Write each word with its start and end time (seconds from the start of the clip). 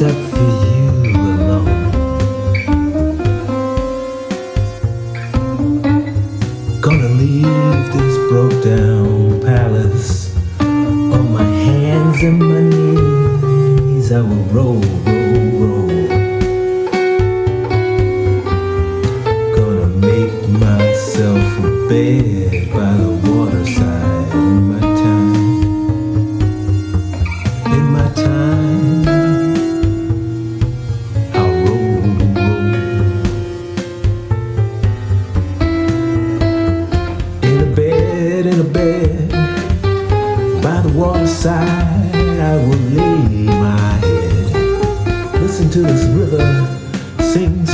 except 0.00 0.30
for 0.30 0.38
you 0.38 1.16
alone. 1.34 1.90
Gonna 6.80 7.08
leave 7.08 7.92
this 7.92 8.16
broke 8.28 8.62
down 8.62 9.40
palace 9.42 10.36
on 10.60 11.32
my 11.32 11.42
hands 11.42 12.22
and 12.22 12.38
my 12.38 12.60
knees. 12.60 14.12
I 14.12 14.20
will 14.20 14.46
roll, 14.54 14.80
roll, 15.08 15.50
roll. 15.62 15.88
Gonna 19.56 19.88
make 19.88 20.48
myself 20.48 21.64
a 21.64 21.88
bed 21.88 22.37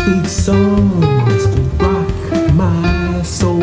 sweet 0.04 0.26
songs 0.26 1.46
to 1.54 1.60
rock 1.80 2.52
my 2.52 3.22
soul. 3.22 3.58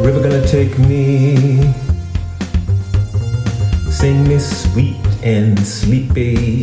River 0.00 0.22
gonna 0.22 0.46
take 0.46 0.78
me, 0.78 1.72
sing 3.90 4.28
me 4.28 4.38
sweet 4.38 5.13
and 5.24 5.58
sleepy, 5.66 6.62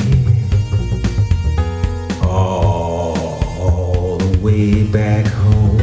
all 2.22 4.18
the 4.20 4.38
way 4.38 4.84
back 4.84 5.26
home. 5.26 5.80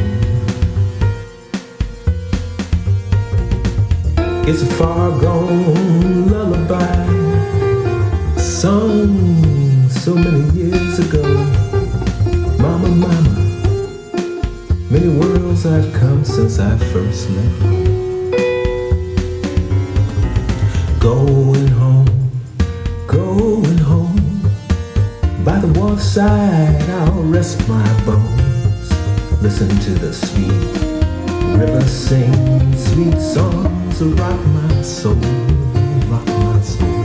It's 4.47 4.61
a 4.61 4.65
far 4.65 5.11
gone 5.19 6.29
lullaby, 6.31 7.05
sung 8.37 9.89
so 9.89 10.15
many 10.15 10.49
years 10.57 10.99
ago. 10.99 11.23
Mama, 12.59 12.87
mama. 12.87 13.35
Many 14.89 15.09
worlds 15.19 15.65
I've 15.65 15.91
come 15.93 16.23
since 16.23 16.59
I 16.59 16.77
first 16.77 17.29
left. 17.29 17.59
Going 17.61 17.88
waterside, 26.19 26.89
I'll 26.89 27.23
rest 27.23 27.67
my 27.67 28.03
bones. 28.05 29.41
Listen 29.41 29.69
to 29.69 29.91
the 29.91 30.13
sweet 30.13 30.51
river 31.57 31.81
sing 31.81 32.75
sweet 32.77 33.19
songs, 33.19 34.01
rock 34.01 34.45
my 34.47 34.81
soul, 34.81 35.15
rock 36.09 36.25
my 36.27 36.61
soul. 36.61 36.98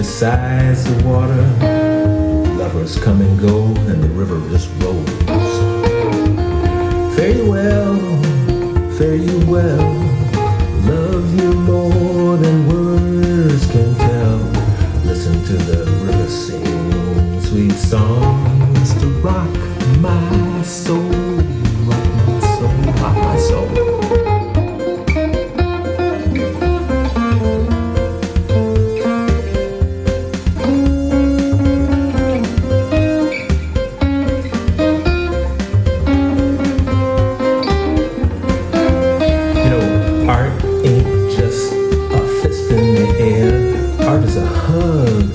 Besides 0.00 0.82
the 0.84 1.04
water. 1.06 1.44
Lovers 2.56 2.98
come 2.98 3.20
and 3.20 3.38
go, 3.38 3.66
and 3.90 4.02
the 4.02 4.08
river 4.08 4.40
just 4.48 4.70
rolls. 4.80 5.54
Fare 7.14 7.36
you 7.36 7.50
well, 7.50 7.98
fare 8.96 9.14
you 9.14 9.38
well. 9.46 9.88
Love 10.94 11.28
you 11.38 11.52
more 11.52 12.38
than 12.38 12.56
words 12.72 13.66
can 13.72 13.94
tell. 13.96 14.38
Listen 15.04 15.34
to 15.44 15.56
the 15.70 15.84
river 16.06 16.28
sing 16.30 17.42
sweet 17.42 17.72
songs 17.72 18.94
to 19.00 19.06
rock 19.20 19.54
my 19.98 20.62
soul, 20.62 21.09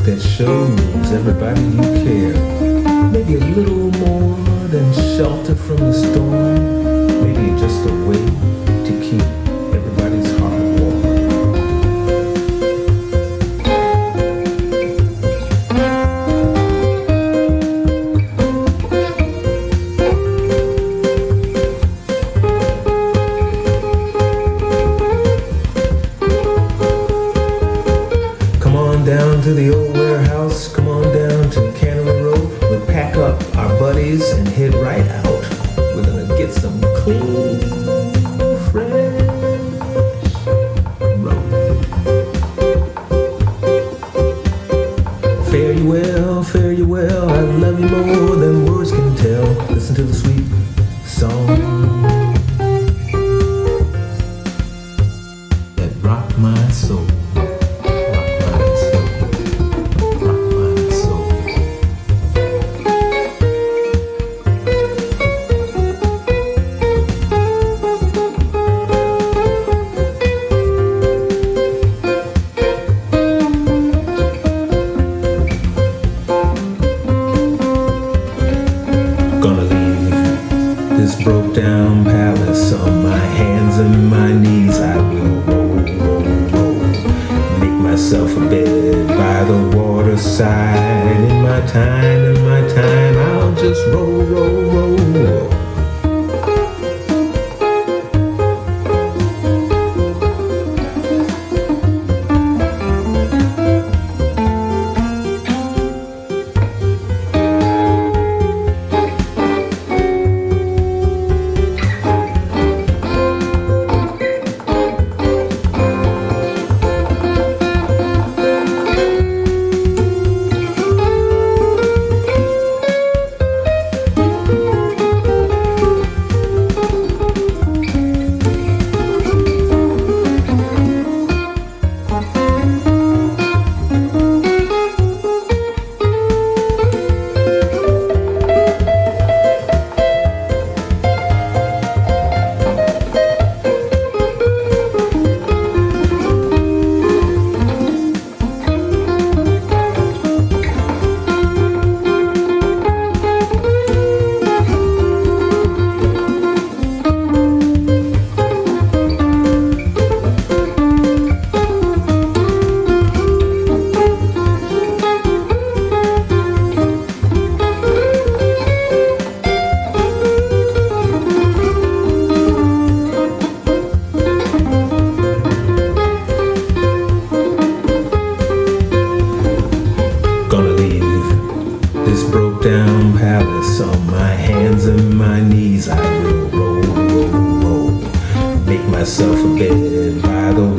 that 0.06 0.22
shows 0.22 1.12
everybody 1.12 1.62
you 1.62 1.82
care. 2.06 3.10
Maybe 3.10 3.36
a 3.36 3.46
little 3.56 3.90
more 4.06 4.38
than 4.68 4.94
shelter 4.94 5.56
from 5.56 5.78
the 5.78 5.94
storm. 5.94 7.24
Maybe 7.24 7.60
just 7.60 7.90
a 7.90 7.94
way 8.06 8.35
down 29.16 29.42
to 29.42 29.54
the 29.54 29.74
old 29.74 29.94
warehouse. 29.94 30.68
Come 30.68 30.90
on 30.90 31.04
down 31.04 31.50
to 31.52 31.72
Cannery 31.80 32.22
Road. 32.22 32.50
We'll 32.64 32.86
pack 32.86 33.16
up 33.16 33.42
our 33.56 33.70
buddies 33.80 34.30
and 34.32 34.46
head 34.46 34.74
right 34.74 35.08
out. 35.24 35.42
We're 35.78 36.04
gonna 36.04 36.28
get 36.38 36.52
some 36.52 36.82
clean, 37.00 37.62
fresh 38.68 39.16
road. 41.24 41.86
Fare 45.50 45.72
you 45.72 45.90
well, 45.90 46.44
fare 46.44 46.74
you 46.74 46.86
well. 46.86 47.30
I 47.30 47.40
love 47.40 47.80
you 47.80 47.88
more 47.88 48.35
myself 88.06 88.38
a 88.38 88.50
bed 88.52 89.08
by 89.08 89.44
the 89.46 89.76
waterside. 89.76 91.20
In 91.22 91.42
my 91.42 91.60
time, 91.66 92.36
in 92.36 92.46
my 92.46 92.62
time, 92.68 93.18
I'll 93.18 93.56
just 93.56 93.84
roll, 93.88 94.22
roll, 94.22 94.68
roll. 94.68 95.55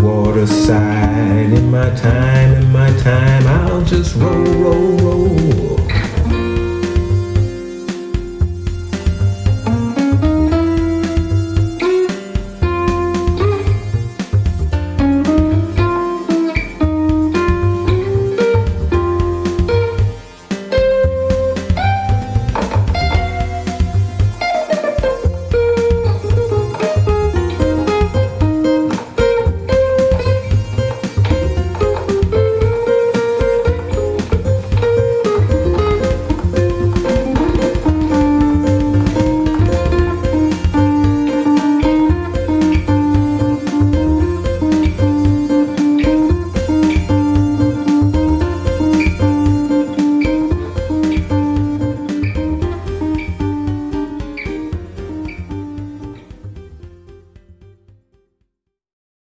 Waterside. 0.07 1.53
In 1.53 1.71
my 1.71 1.91
time, 1.91 2.55
in 2.55 2.73
my 2.73 2.91
time, 2.99 3.47
I'll 3.47 3.83
just 3.83 4.15
roll, 4.15 4.45
roll, 4.63 4.97
roll 4.99 5.76